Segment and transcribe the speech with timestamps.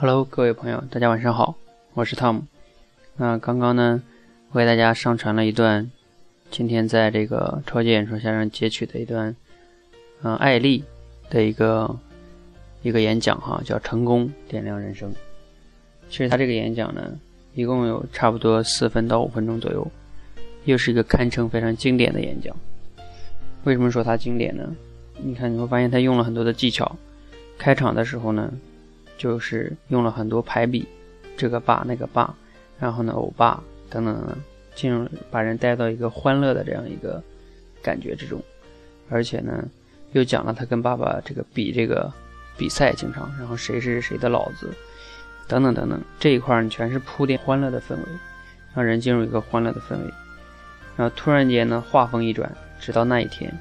[0.00, 1.56] Hello，各位朋友，大家晚上好，
[1.94, 2.42] 我是 Tom。
[3.16, 4.00] 那刚刚呢，
[4.52, 5.90] 我给大家上传了一段
[6.52, 9.34] 今天在这个超级演说下上截取的一段，
[10.22, 10.84] 嗯，艾丽
[11.28, 11.98] 的一个
[12.82, 15.12] 一个演讲哈，叫“成功点亮人生”。
[16.08, 17.18] 其实他这个演讲呢，
[17.54, 19.84] 一共有差不多四分到五分钟左右，
[20.64, 22.54] 又是一个堪称非常经典的演讲。
[23.64, 24.72] 为什么说它经典呢？
[25.16, 26.96] 你看你会发现他用了很多的技巧，
[27.58, 28.48] 开场的时候呢。
[29.18, 30.86] 就是用了很多排比，
[31.36, 32.34] 这个爸那个爸，
[32.78, 34.34] 然后呢欧巴等等等，
[34.74, 37.22] 进入把人带到一个欢乐的这样一个
[37.82, 38.40] 感觉之中，
[39.10, 39.68] 而且呢
[40.12, 42.10] 又讲了他跟爸爸这个比这个
[42.56, 44.72] 比赛经常，然后谁是谁的老子，
[45.48, 48.04] 等等等等这一块呢全是铺垫欢乐的氛围，
[48.74, 50.14] 让人进入一个欢乐的氛围，
[50.96, 53.52] 然后突然间呢话锋一转，直到那一天，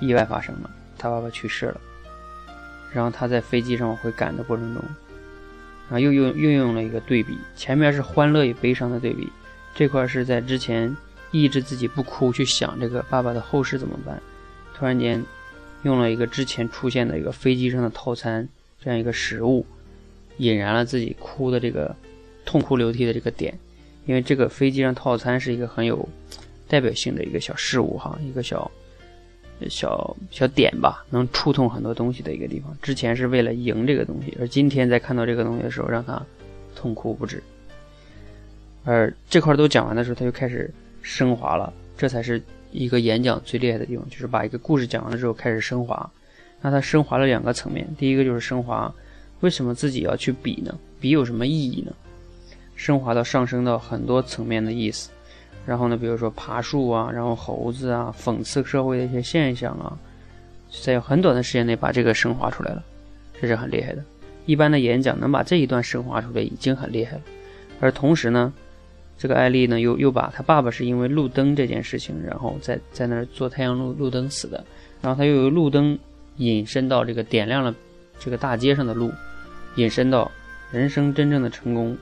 [0.00, 1.80] 意外发生了，他爸爸去世了。
[2.92, 4.82] 然后他在飞机上往回赶的过程中，
[5.88, 9.30] 然后又用运用了一个对比，前面是欢乐与悲伤的对比，
[9.74, 10.94] 这块是在之前
[11.30, 14.20] 抑制自己不哭去想这个爸爸的后事怎么办，
[14.74, 15.22] 突然间
[15.82, 18.48] 用了一个之前出现的一个飞机上的套餐
[18.82, 19.66] 这样一个食物，
[20.38, 21.94] 引燃了自己哭的这个
[22.44, 23.58] 痛哭流涕的这个点，
[24.06, 26.08] 因为这个飞机上套餐是一个很有
[26.66, 28.70] 代表性的一个小事物哈，一个小。
[29.68, 32.76] 小小点吧，能触痛很多东西的一个地方。
[32.82, 36.22] 之前是为了赢这个东西，而今天在看到这个东西的时候，让他
[36.74, 37.42] 痛哭不止。
[38.84, 41.72] 而这块都讲完的时候，他就开始升华了。
[41.96, 42.40] 这才是
[42.70, 46.08] 一个演讲最厉害的地方，就是把一个故事讲完了之后开始升华。
[46.60, 48.92] 那他升华了两个层面，第一个就是升华
[49.40, 50.78] 为什么自己要去比呢？
[51.00, 51.92] 比有什么意义呢？
[52.74, 55.10] 升华到上升到很多层面的意思。
[55.66, 59.98] 然后呢，比如说爬树啊，然后猴子啊，讽刺社会的一些现象啊，
[60.84, 62.82] 在很短的时间内把这个升华出来了，
[63.40, 64.02] 这是很厉害的。
[64.46, 67.22] 一般的演讲能把这一段升华出来已经很厉害了。
[67.80, 68.52] 而同时呢，
[69.18, 74.64] 这个艾丽呢又又把他爸爸是因为路灯这件事情，然后在在那儿做太阳路路灯死的，
[75.02, 75.98] 然后他又由路灯
[76.36, 77.74] 引申到这个点亮了
[78.20, 79.10] 这个大街上的路，
[79.74, 80.30] 引申到
[80.70, 81.98] 人生真正的成功。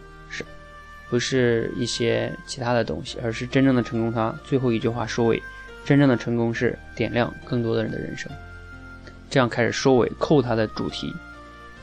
[1.09, 4.13] 不是一些其他的东西，而是真正的成功。
[4.13, 5.43] 他最后一句话收尾，
[5.85, 8.31] 真正的成功是点亮更多的人的人生。
[9.31, 11.15] 这样开始收尾，扣他的主题。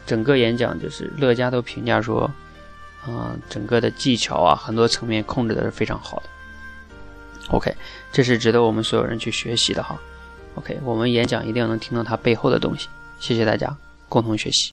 [0.06, 2.30] 整个演讲就是乐嘉都评价说，
[3.06, 6.24] 啊，整个的技巧啊，很多层面控制的是非常好的。
[7.50, 7.74] OK，
[8.12, 10.00] 这是值得我们所有人去学习的哈。
[10.56, 12.88] OK，我们演讲一定要能听到它背后的东西。
[13.20, 13.76] 谢谢大家，
[14.10, 14.70] 共同学习。